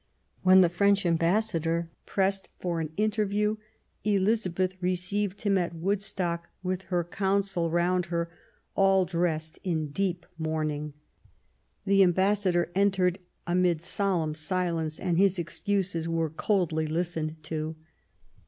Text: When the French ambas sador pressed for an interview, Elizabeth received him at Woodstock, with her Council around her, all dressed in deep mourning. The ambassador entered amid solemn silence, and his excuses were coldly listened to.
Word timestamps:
When 0.41 0.61
the 0.61 0.67
French 0.69 1.05
ambas 1.05 1.51
sador 1.51 1.89
pressed 2.07 2.49
for 2.57 2.79
an 2.79 2.91
interview, 2.97 3.57
Elizabeth 4.03 4.73
received 4.81 5.43
him 5.43 5.59
at 5.59 5.75
Woodstock, 5.75 6.49
with 6.63 6.81
her 6.85 7.03
Council 7.03 7.67
around 7.67 8.07
her, 8.07 8.27
all 8.73 9.05
dressed 9.05 9.59
in 9.63 9.89
deep 9.91 10.25
mourning. 10.39 10.93
The 11.85 12.01
ambassador 12.01 12.71
entered 12.73 13.19
amid 13.45 13.79
solemn 13.83 14.33
silence, 14.33 14.99
and 14.99 15.19
his 15.19 15.37
excuses 15.37 16.09
were 16.09 16.31
coldly 16.31 16.87
listened 16.87 17.43
to. 17.43 17.75